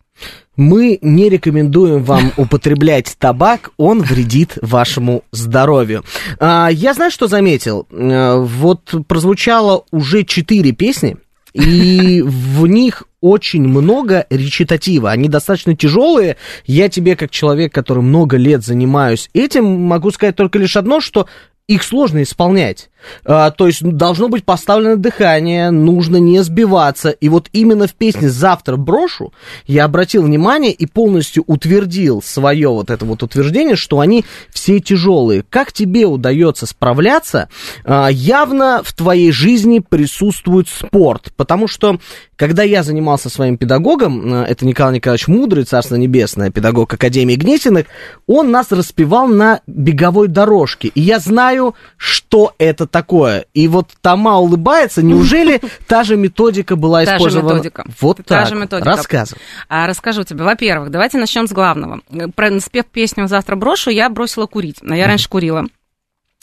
[0.56, 6.04] мы не рекомендуем вам употреблять табак, он вредит вашему здоровью.
[6.40, 7.88] А, я знаю, что заметил.
[7.92, 11.18] А, Вот прозвучало уже четыре песни,
[11.54, 15.12] и в них очень много речитатива.
[15.12, 16.38] Они достаточно тяжелые.
[16.66, 21.28] Я тебе, как человек, который много лет занимаюсь этим, могу сказать только лишь одно, что
[21.68, 22.90] их сложно исполнять.
[23.26, 27.10] А, то есть ну, должно быть поставлено дыхание, нужно не сбиваться.
[27.10, 29.34] И вот именно в песне «Завтра брошу»
[29.66, 35.44] я обратил внимание и полностью утвердил свое вот это вот утверждение, что они все тяжелые.
[35.50, 37.50] Как тебе удается справляться?
[37.84, 42.00] А, явно в твоей жизни присутствует спорт, потому что
[42.36, 47.86] когда я занимался своим педагогом, а, это Николай Николаевич Мудрый, Царство Небесное, педагог Академии Гнесиных,
[48.28, 50.90] он нас распевал на беговой дорожке.
[50.90, 53.46] И я знаю, что это такое.
[53.54, 57.54] И вот Тома улыбается, неужели та же методика была Та же использована?
[57.54, 57.86] методика.
[58.02, 58.48] Вот Та так.
[58.48, 58.90] же методика.
[58.90, 59.40] Рассказывай.
[59.68, 60.44] А, расскажу тебе.
[60.44, 62.02] Во-первых, давайте начнем с главного.
[62.36, 64.78] Про спев песню «Завтра брошу» я бросила курить.
[64.82, 65.66] Но я раньше курила.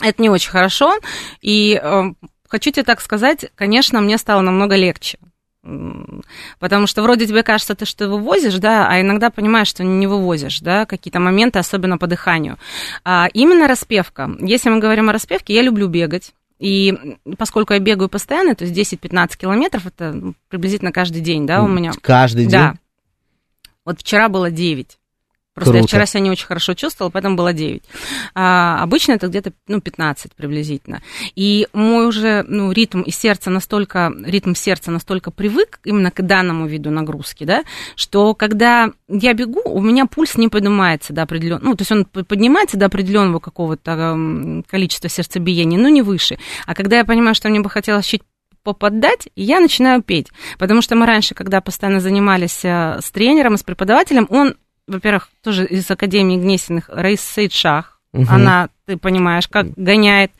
[0.02, 0.94] Это не очень хорошо.
[1.40, 2.02] И э,
[2.48, 5.18] хочу тебе так сказать, конечно, мне стало намного легче.
[6.58, 10.60] Потому что вроде тебе кажется, ты что вывозишь, да, а иногда понимаешь, что не вывозишь,
[10.60, 12.56] да, какие-то моменты, особенно по дыханию.
[13.04, 14.30] А именно распевка.
[14.40, 16.32] Если мы говорим о распевке, я люблю бегать.
[16.58, 21.62] И поскольку я бегаю постоянно, то есть 10-15 километров, это ну, приблизительно каждый день, да,
[21.62, 21.92] у меня.
[22.00, 22.50] Каждый день.
[22.50, 22.74] Да.
[23.84, 24.98] Вот вчера было 9.
[25.56, 25.88] Просто я Круто.
[25.88, 27.82] вчера себя не очень хорошо чувствовала, поэтому было 9.
[28.34, 31.00] А, обычно это где-то ну, 15 приблизительно.
[31.34, 36.66] И мой уже ну, ритм и сердце настолько, ритм сердца настолько привык именно к данному
[36.66, 37.64] виду нагрузки, да,
[37.94, 42.04] что когда я бегу, у меня пульс не поднимается до определенного, ну, то есть он
[42.04, 46.38] поднимается до определенного какого-то м, количества сердцебиения, но не выше.
[46.66, 48.20] А когда я понимаю, что мне бы хотелось чуть
[48.66, 50.26] поподдать, и я начинаю петь.
[50.58, 55.66] Потому что мы раньше, когда постоянно занимались э, с тренером, с преподавателем, он, во-первых, тоже
[55.66, 58.28] из Академии Гнесиных, Раис Сейд Шах, Мгм.
[58.34, 60.30] она, ты понимаешь, как гоняет,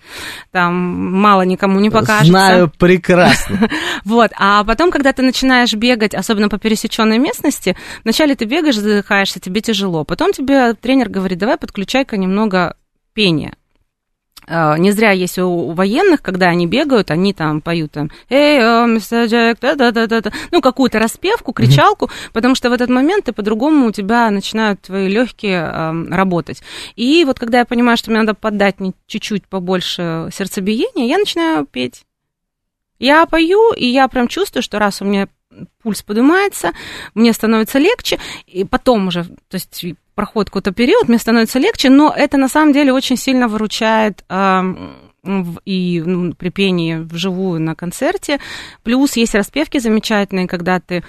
[0.50, 2.26] там мало никому не покажется.
[2.30, 3.68] Знаю прекрасно.
[4.04, 9.40] Вот, а потом, когда ты начинаешь бегать, особенно по пересеченной местности, вначале ты бегаешь, задыхаешься,
[9.40, 10.04] тебе тяжело.
[10.04, 12.76] Потом тебе тренер говорит, давай подключай-ка немного
[13.14, 13.56] пения.
[14.48, 18.86] А, Не зря есть у военных, когда они бегают, они там поют там, эй, о,
[18.86, 23.92] мистер Джек, да-да-да-да, ну, какую-то распевку, кричалку, потому что в этот момент ты по-другому у
[23.92, 26.62] тебя начинают твои легкие эм, работать.
[26.94, 32.04] И вот когда я понимаю, что мне надо поддать чуть-чуть побольше сердцебиения, я начинаю петь.
[32.98, 35.28] Я пою, и я прям чувствую, что раз у меня
[35.82, 36.72] пульс поднимается,
[37.14, 39.84] мне становится легче, и потом уже, то есть
[40.16, 44.24] проходит какой-то период, мне становится легче, но это на самом деле очень сильно выручает
[45.26, 48.38] в- и ну, при пении вживую на концерте.
[48.82, 51.04] Плюс есть распевки замечательные, когда ты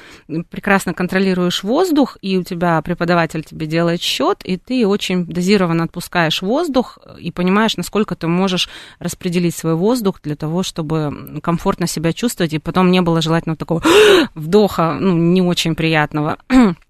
[0.50, 6.42] прекрасно контролируешь воздух, и у тебя преподаватель тебе делает счет, и ты очень дозированно отпускаешь
[6.42, 12.54] воздух и понимаешь, насколько ты можешь распределить свой воздух для того, чтобы комфортно себя чувствовать,
[12.54, 13.84] и потом не было желательно такого
[14.36, 16.38] вдоха, ну, не очень приятного.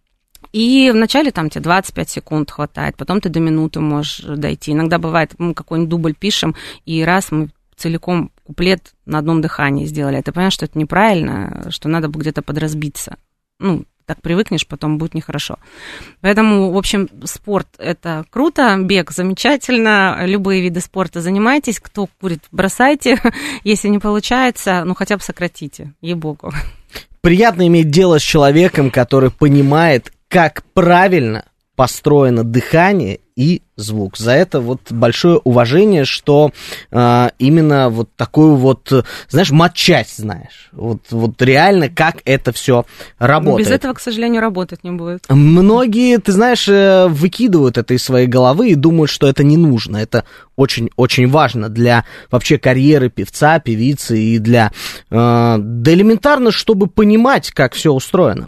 [0.57, 4.71] И вначале там тебе 25 секунд хватает, потом ты до минуты можешь дойти.
[4.71, 10.15] Иногда бывает, мы какой-нибудь дубль пишем, и раз мы целиком куплет на одном дыхании сделали.
[10.15, 13.17] А ты понимаешь, что это неправильно, что надо бы где-то подразбиться.
[13.59, 15.59] Ну, так привыкнешь, потом будет нехорошо.
[16.21, 23.21] Поэтому, в общем, спорт– это круто, бег замечательно, любые виды спорта занимайтесь, кто курит, бросайте,
[23.63, 26.51] если не получается, ну, хотя бы сократите, ей-богу.
[27.21, 31.45] Приятно иметь дело с человеком, который понимает, как правильно
[31.77, 34.17] построено дыхание и звук.
[34.17, 36.51] За это вот большое уважение, что
[36.91, 40.69] а, именно вот такую вот, знаешь, матчасть знаешь.
[40.71, 42.85] Вот, вот реально, как это все
[43.19, 43.67] работает.
[43.67, 45.23] Без этого, к сожалению, работать не будет.
[45.29, 49.97] Многие, ты знаешь, э, выкидывают это из своей головы и думают, что это не нужно.
[49.97, 50.25] Это
[50.55, 54.71] очень-очень важно для вообще карьеры певца, певицы и для...
[55.11, 58.47] Э, да элементарно, чтобы понимать, как все устроено.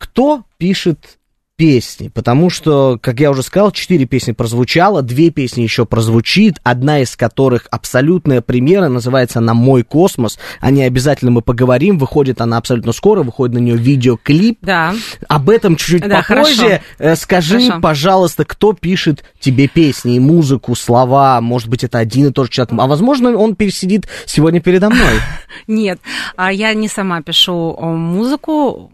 [0.00, 1.19] Кто пишет
[1.60, 7.00] песни, потому что, как я уже сказал, четыре песни прозвучало, две песни еще прозвучит, одна
[7.00, 12.56] из которых абсолютная премьера, называется она «Мой космос», о ней обязательно мы поговорим, выходит она
[12.56, 14.56] абсолютно скоро, выходит на нее видеоклип.
[14.62, 14.94] Да.
[15.28, 16.80] Об этом чуть-чуть Да, попозже.
[16.98, 17.80] Э, Скажи, Хорошо.
[17.82, 22.72] пожалуйста, кто пишет тебе песни музыку, слова, может быть, это один и тот же человек,
[22.78, 25.20] а возможно, он пересидит сегодня передо мной.
[25.66, 26.00] Нет,
[26.36, 28.90] а я не сама пишу э, музыку.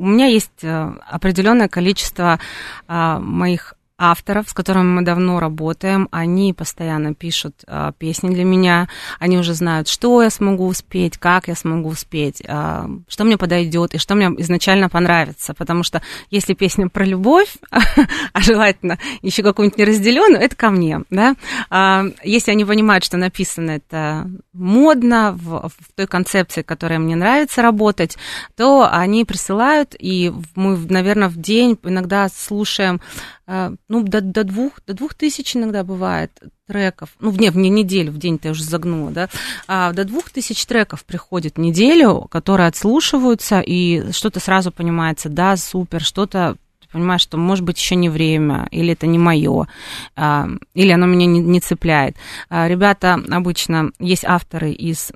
[0.00, 2.40] У меня есть э, определенное количество
[2.88, 6.08] а, моих авторов, с которыми мы давно работаем.
[6.10, 8.88] Они постоянно пишут а, песни для меня.
[9.18, 13.94] Они уже знают, что я смогу успеть, как я смогу успеть, а, что мне подойдет
[13.94, 15.52] и что мне изначально понравится.
[15.52, 21.02] Потому что если песня про любовь, а желательно еще какую-нибудь неразделенную, это ко мне.
[21.10, 21.36] Да?
[21.68, 27.60] А, если они понимают, что написано это модно, в, в той концепции, которая мне нравится
[27.60, 28.16] работать,
[28.56, 33.00] то они присылают, и мы, наверное, в день иногда слушаем
[33.39, 33.39] э,
[33.88, 36.30] ну, до, до, двух, до двух тысяч иногда бывает
[36.68, 37.10] треков.
[37.18, 39.28] Ну, в, не, в не- неделю, в день-то я уже загнула, да.
[39.66, 45.56] А, до двух тысяч треков приходит в неделю, которые отслушиваются, и что-то сразу понимается, да,
[45.56, 46.56] супер, что-то
[46.92, 49.68] понимаешь, что может быть еще не время, или это не мое,
[50.16, 52.16] или оно меня не, не цепляет.
[52.48, 55.12] А, Ребята обычно есть авторы из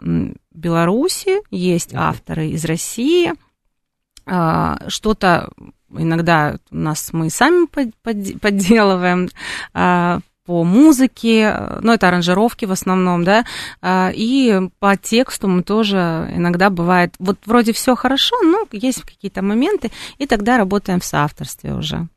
[0.53, 3.32] Беларуси, есть авторы из России,
[4.26, 5.51] а, что-то
[5.99, 9.28] иногда у нас мы сами под- под- подделываем
[9.72, 13.45] а, по музыке, ну, это аранжировки в основном, да,
[13.80, 19.42] а, и по тексту мы тоже иногда бывает, вот вроде все хорошо, но есть какие-то
[19.42, 22.09] моменты, и тогда работаем в соавторстве уже.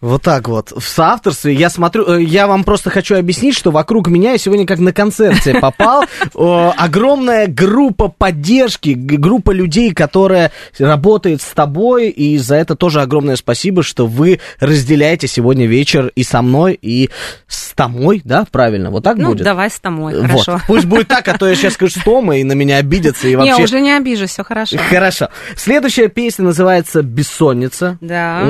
[0.00, 1.54] Вот так вот, в соавторстве.
[1.54, 4.92] Я смотрю, э, я вам просто хочу объяснить, что вокруг меня я сегодня как на
[4.92, 6.04] концерте попал.
[6.34, 13.82] Огромная группа поддержки, группа людей, которая работает с тобой, и за это тоже огромное спасибо,
[13.82, 17.10] что вы разделяете сегодня вечер и со мной, и
[17.48, 18.90] с Томой, да, правильно?
[18.90, 19.44] Вот так Ну, будет?
[19.44, 20.26] давай с тобой, Вот.
[20.26, 20.60] хорошо.
[20.66, 23.36] Пусть будет так, а то я сейчас скажу с Томой, и на меня обидятся, и
[23.36, 23.56] вообще...
[23.56, 24.76] Не, уже не обижусь, все хорошо.
[24.90, 25.28] Хорошо.
[25.56, 27.98] Следующая песня называется «Бессонница».
[28.00, 28.42] Да.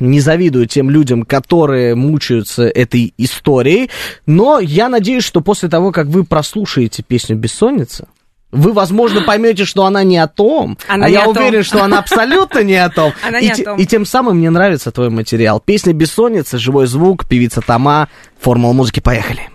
[0.00, 3.90] Не завидую тем людям, которые мучаются этой историей,
[4.26, 8.06] но я надеюсь, что после того, как вы прослушаете песню «Бессонница»,
[8.52, 11.36] вы, возможно, поймете, что она не о том, Она а я том.
[11.36, 13.12] уверен, что она абсолютно не о том.
[13.26, 13.78] Она и, не о том.
[13.78, 15.60] и тем самым мне нравится твой материал.
[15.60, 18.08] Песня «Бессонница», живой звук, певица Тома,
[18.40, 19.48] формула музыки, поехали.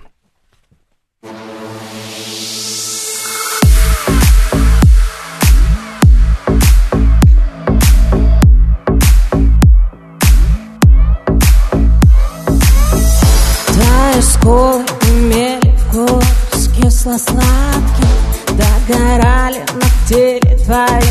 [14.46, 18.14] Скулы имели вкус кисло-сладкий
[18.50, 21.10] Догорали на теле твои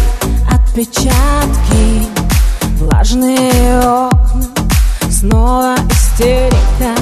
[0.49, 2.07] отпечатки.
[2.79, 4.47] Влажные окна,
[5.11, 6.95] снова истерика.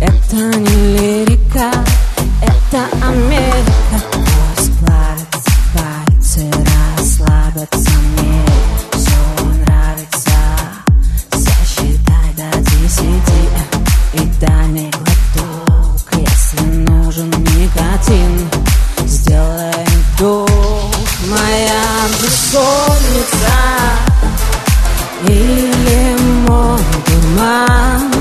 [0.00, 1.70] Это не лирика,
[2.42, 3.96] это Америка.
[4.80, 6.50] Плавятся пальцы,
[6.98, 8.44] расслабятся мне.
[8.90, 9.20] Все
[11.38, 13.42] сосчитай до десяти
[14.14, 14.99] И дай мне
[18.00, 18.48] никотин
[19.06, 19.86] Сделай
[20.16, 20.48] вдох,
[21.28, 21.82] моя
[22.22, 23.56] бессонница.
[25.26, 28.12] Или мой дурман.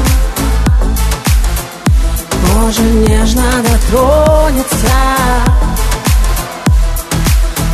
[2.46, 4.90] Кожа нежно дотронется.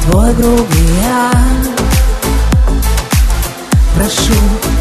[0.04, 1.68] Твой грубиян
[3.96, 4.40] Прошу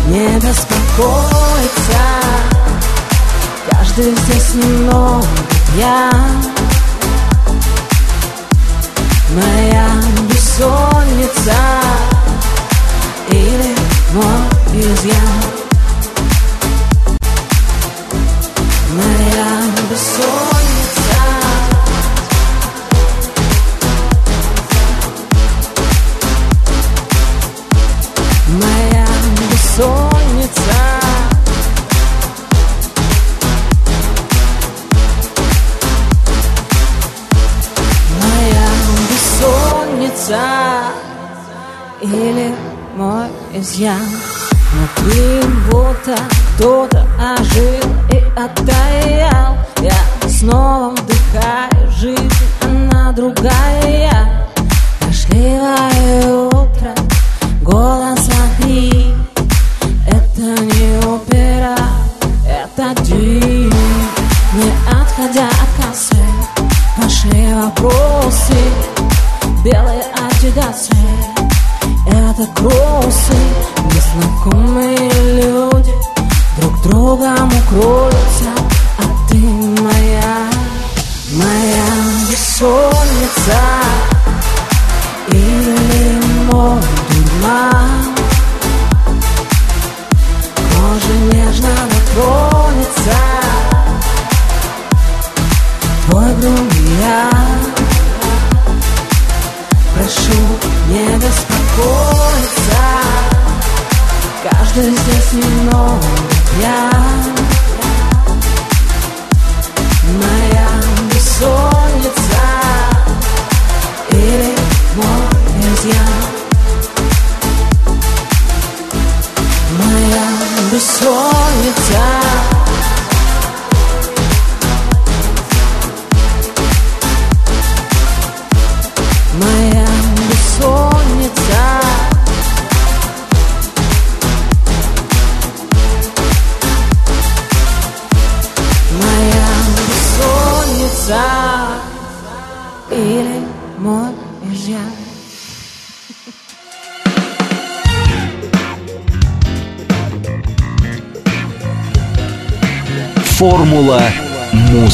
[0.08, 2.04] не беспокоиться
[3.70, 5.24] Каждый здесь немного
[5.74, 6.44] пьян
[9.30, 9.88] Моя
[10.28, 11.13] бессонница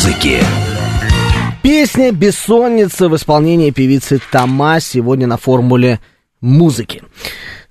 [0.01, 0.43] музыки.
[1.63, 6.01] Песня «Бессонница» в исполнении певицы Тома сегодня на формуле
[6.41, 7.03] музыки.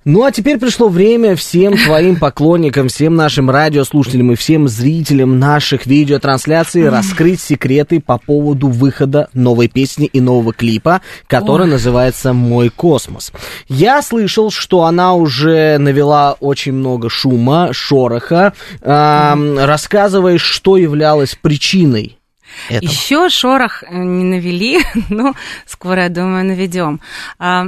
[0.06, 5.86] Ну а теперь пришло время всем твоим поклонникам, всем нашим радиослушателям и всем зрителям наших
[5.86, 11.72] видеотрансляций раскрыть секреты по поводу выхода новой песни и нового клипа, который Ой.
[11.72, 13.32] называется «Мой космос».
[13.68, 18.54] Я слышал, что она уже навела очень много шума, шороха.
[18.82, 22.19] Ам, рассказывай, что являлось причиной
[22.68, 22.90] этого.
[22.90, 25.34] Еще шорох э, не навели, но
[25.66, 27.00] скоро, я думаю, наведем.
[27.38, 27.66] А,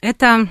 [0.00, 0.48] Это,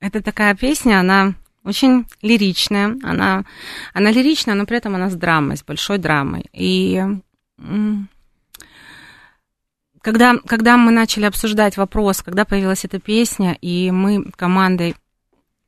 [0.00, 1.34] это такая песня, она
[1.64, 2.96] очень лиричная.
[3.02, 3.44] Она,
[3.92, 6.44] она лиричная, но при этом она с драмой, с большой драмой.
[6.52, 7.02] И
[10.00, 14.94] когда, когда мы начали обсуждать вопрос, когда появилась эта песня, и мы командой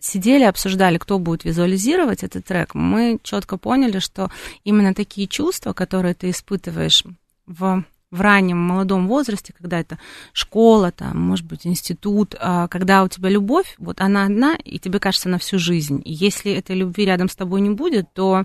[0.00, 4.30] сидели, обсуждали, кто будет визуализировать этот трек, мы четко поняли, что
[4.64, 7.04] именно такие чувства, которые ты испытываешь
[7.46, 9.98] в, в раннем молодом возрасте, когда это
[10.32, 15.00] школа, там, может быть, институт, а, когда у тебя любовь, вот она одна, и тебе
[15.00, 16.00] кажется на всю жизнь.
[16.04, 18.44] И если этой любви рядом с тобой не будет, то,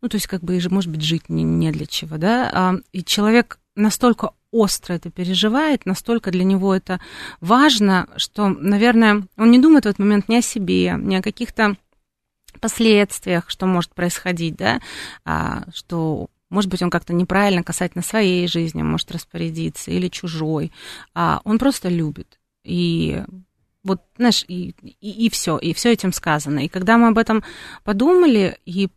[0.00, 3.04] ну, то есть, как бы, может быть, жить не, не для чего, да, А, и
[3.04, 7.00] человек настолько остро это переживает, настолько для него это
[7.40, 11.76] важно, что, наверное, он не думает в этот момент ни о себе, ни о каких-то
[12.60, 14.80] последствиях, что может происходить, да,
[15.24, 20.72] а, что, может быть, он как-то неправильно касательно своей жизни может распорядиться или чужой,
[21.14, 22.40] а он просто любит.
[22.64, 23.22] И
[23.82, 26.64] вот, знаешь, и, и, и все, и все этим сказано.
[26.64, 27.42] И когда мы об этом
[27.84, 28.88] подумали, и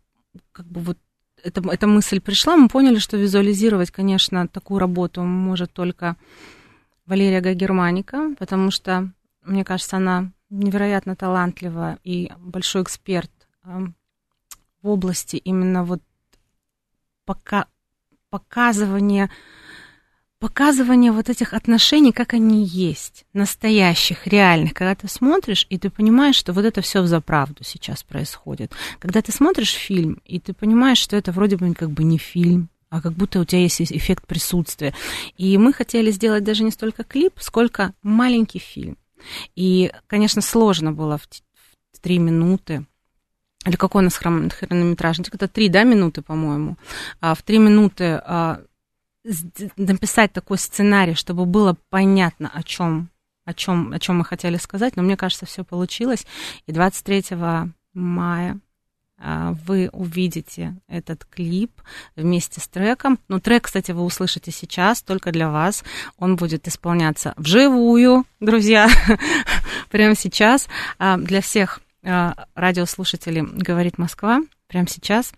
[0.52, 0.98] как бы вот
[1.44, 6.16] эта, эта мысль пришла, мы поняли, что визуализировать, конечно, такую работу может только
[7.06, 9.10] Валерия Гагерманика, потому что,
[9.42, 13.30] мне кажется, она невероятно талантлива и большой эксперт
[13.64, 13.86] э,
[14.82, 16.02] в области именно вот
[17.24, 17.66] пока,
[18.30, 19.30] показывания
[20.44, 26.36] показывание вот этих отношений, как они есть, настоящих, реальных, когда ты смотришь, и ты понимаешь,
[26.36, 28.70] что вот это все за правду сейчас происходит.
[28.98, 32.68] Когда ты смотришь фильм, и ты понимаешь, что это вроде бы как бы не фильм,
[32.90, 34.92] а как будто у тебя есть эффект присутствия.
[35.38, 38.98] И мы хотели сделать даже не столько клип, сколько маленький фильм.
[39.56, 41.26] И, конечно, сложно было в,
[41.92, 42.84] в три минуты
[43.66, 45.16] или какой у нас хрон- хронометраж?
[45.18, 46.76] Ну, Это три, да, минуты, по-моему.
[47.22, 48.60] А в три минуты а,
[49.76, 53.10] написать такой сценарий, чтобы было понятно, о чем,
[53.44, 54.96] о чем, о чем мы хотели сказать.
[54.96, 56.26] Но мне кажется, все получилось.
[56.66, 57.24] И 23
[57.94, 58.60] мая
[59.16, 61.80] а, вы увидите этот клип
[62.16, 63.18] вместе с треком.
[63.28, 65.84] Ну, трек, кстати, вы услышите сейчас, только для вас.
[66.18, 68.88] Он будет исполняться вживую, друзья,
[69.90, 70.68] прямо сейчас.
[70.98, 75.32] А, Для всех а, радиослушателей «Говорит Москва» прямо сейчас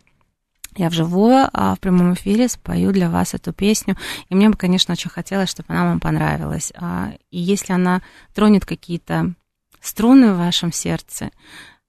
[0.76, 3.96] я вживую а, в прямом эфире спою для вас эту песню.
[4.28, 6.72] И мне бы, конечно, очень хотелось, чтобы она вам понравилась.
[6.76, 8.02] А, И если она
[8.34, 9.32] тронет какие-то
[9.80, 11.30] струны в вашем сердце,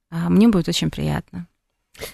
[0.10, 1.48] а, мне будет очень приятно.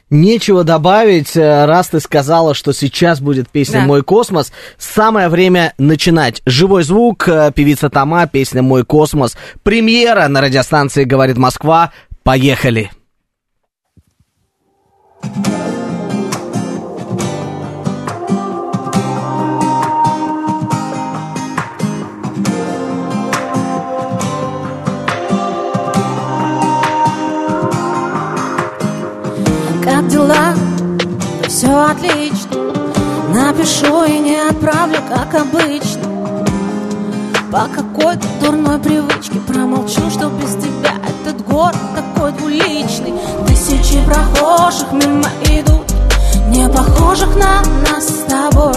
[0.09, 3.87] Нечего добавить, э, раз ты сказала, что сейчас будет песня Да.
[3.87, 6.41] «Мой космос», самое время начинать.
[6.45, 9.35] Живой звук, э, певица Тома, песня «Мой космос».
[9.61, 11.91] Премьера на радиостанции «Говорит Москва».
[12.23, 12.91] Поехали!
[31.93, 32.57] Отлично.
[33.33, 36.13] Напишу и не отправлю, как обычно.
[37.51, 43.13] По какой-то дурной привычке Промолчу, что без тебя этот город такой двуличный.
[43.47, 45.85] Тысячи прохожих мимо идут
[46.49, 48.73] Не похожих на нас с тобой.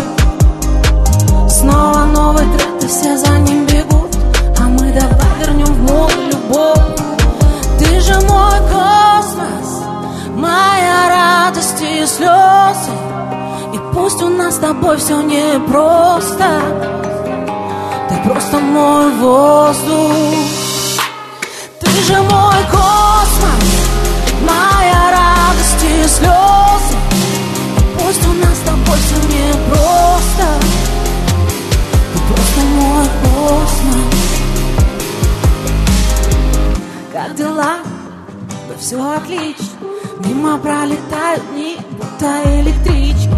[1.49, 4.14] Снова новый трек, и все за ним бегут.
[4.59, 6.96] А мы давай вернем в моду любовь
[12.07, 12.91] слезы
[13.75, 16.61] И пусть у нас с тобой все непросто.
[18.09, 20.13] Ты просто мой воздух.
[21.81, 23.65] Ты же мой космос
[24.43, 26.97] Моя радость и слезы.
[27.77, 30.47] И пусть у нас с тобой все непросто.
[32.13, 34.15] Ты просто мой космос.
[37.13, 37.77] Как дела?
[38.69, 39.67] Да все отлично.
[40.25, 41.76] Мимо пролетают дни,
[42.17, 43.31] будто электрички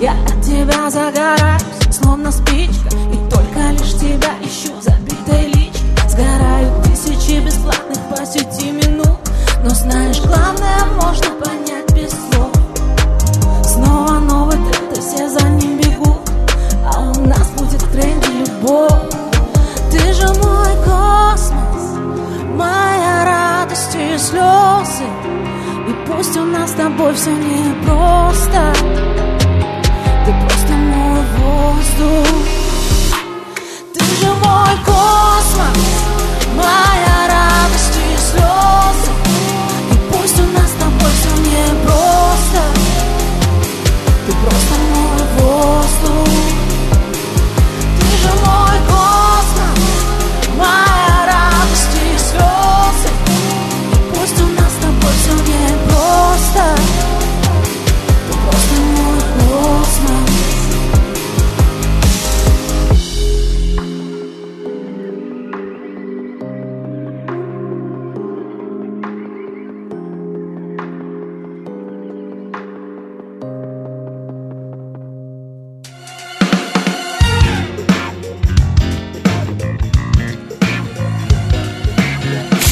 [0.00, 2.88] Я от тебя загораюсь, словно спичка.
[3.12, 9.18] И только лишь тебя ищу забитой личке Сгорают тысячи бесплатных по сети минут.
[9.62, 12.50] Но знаешь, главное можно понять без слов.
[13.64, 16.30] Снова новый тренд, и все за ним бегут.
[16.84, 18.92] А у нас будет в тренде любовь.
[19.90, 21.98] Ты же мой космос
[22.56, 25.53] Моя радость и слезы
[25.86, 28.72] И пусть у нас с тобой все непросто.
[30.24, 32.26] Ты просто мой воздух.
[33.92, 35.78] Ты же мой космос
[36.56, 37.03] Моя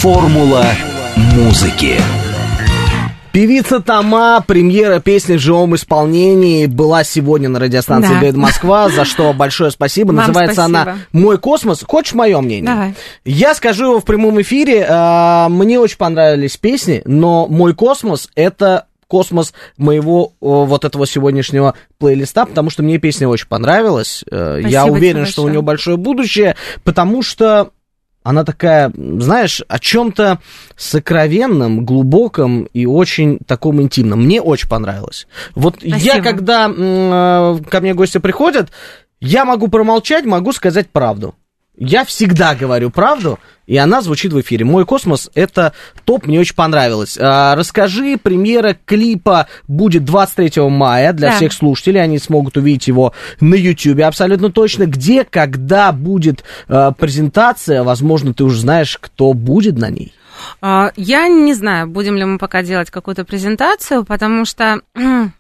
[0.03, 0.65] Формула
[1.37, 1.95] музыки.
[3.31, 8.15] Певица Тома, премьера песни в живом исполнении была сегодня на радиостанции Да.
[8.17, 10.09] «Говорит Москва», за что большое спасибо.
[10.09, 11.05] Вам Называется она спасибо.
[11.13, 11.85] «Мой космос».
[11.87, 12.65] Хочешь мое мнение?
[12.67, 12.95] Давай.
[13.25, 14.85] Я скажу его в прямом эфире.
[14.91, 22.45] А, Мне очень понравились песни, но «Мой космос»— это космос моего вот этого сегодняшнего плейлиста,
[22.47, 24.25] потому что мне песня очень понравилась.
[24.29, 25.53] Э, Я Спасибо уверен, тебе что у большое.
[25.53, 27.71] нее большое будущее, потому что
[28.23, 30.39] она такая, знаешь, о чем-то
[30.77, 34.25] сокровенном, глубоком и очень таком интимном.
[34.25, 35.27] Мне очень понравилось.
[35.55, 36.25] Вот я, Спасибо.
[36.25, 38.71] когда м, э, ко мне гости приходят,
[39.21, 41.35] я могу промолчать, могу сказать правду.
[41.77, 44.65] Я всегда говорю правду, и она звучит в эфире.
[44.65, 45.73] Мой космос это
[46.05, 47.17] топ, мне очень понравилось.
[47.19, 51.37] А, расскажи, премьера клипа будет 23 мая для Да.
[51.37, 52.03] всех слушателей.
[52.03, 54.85] Они смогут увидеть его на YouTube абсолютно точно.
[54.87, 60.13] Где, когда будет э, презентация, возможно, ты уже знаешь, кто будет на ней.
[60.61, 64.83] А, Я не знаю, будем ли мы пока делать какую-то презентацию, потому что...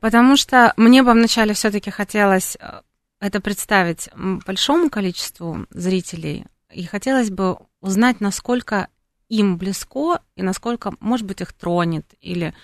[0.00, 2.80] Потому что мне бы вначале все-таки хотелось э,
[3.26, 4.08] это представить
[4.46, 8.88] большому количеству зрителей, и хотелось бы узнать, насколько
[9.28, 12.54] им близко и насколько, может быть, их тронет, или,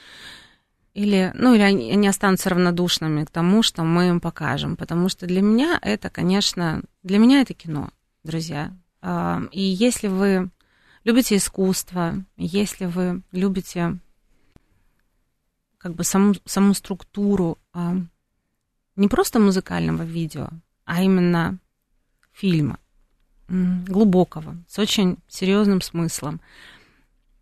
[0.95, 4.77] или, ну, или они, они останутся равнодушными к тому, что мы им покажем.
[4.77, 7.91] Потому что для меня это, конечно, для меня это кино,
[8.23, 8.73] друзья.
[9.01, 10.51] А, И если вы
[11.05, 13.99] любите искусство, если вы любите
[15.79, 17.97] как бы саму, саму структуру а,
[18.97, 20.49] не просто музыкального видео,
[20.85, 21.59] а именно
[22.33, 22.79] фильма,
[23.49, 26.41] глубокого, с очень серьезным смыслом,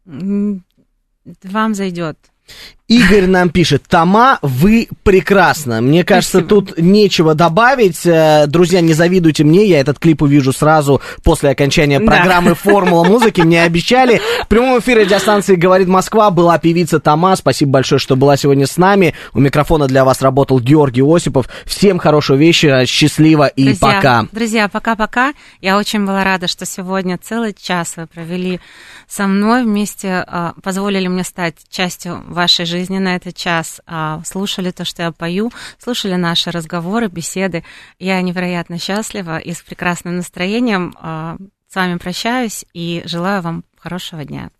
[0.04, 2.29] вам зайдет.
[2.88, 5.80] Игорь нам пишет, Тома, вы прекрасно.
[5.80, 6.48] Мне кажется, Спасибо.
[6.48, 8.04] тут нечего добавить.
[8.04, 12.06] Э, Друзья, не завидуйте мне, я этот клип увижу сразу после окончания Да.
[12.06, 13.42] программы «Формула музыки».
[13.42, 14.20] Мне обещали.
[14.42, 17.36] В прямом эфире радиостанции «Говорит Москва» была певица Тома.
[17.36, 19.14] Спасибо большое, что была сегодня с нами.
[19.34, 21.46] У микрофона для вас работал Георгий Осипов.
[21.66, 24.26] Всем хорошего вечера, счастливо и Друзья, пока.
[24.32, 25.32] Друзья, пока-пока.
[25.60, 28.58] Я очень была рада, что сегодня целый час вы провели
[29.06, 34.70] со мной вместе, а, позволили мне стать частью вашей жизни на этот час, а, слушали
[34.70, 37.64] то, что я пою, слушали наши разговоры, беседы.
[37.98, 41.36] Я невероятно счастлива и с прекрасным настроением а,
[41.68, 44.50] с вами прощаюсь и желаю вам хорошего дня.